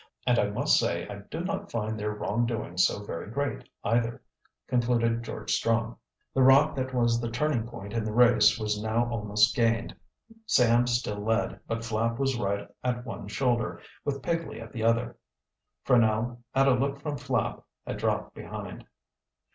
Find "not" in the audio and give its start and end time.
1.41-1.69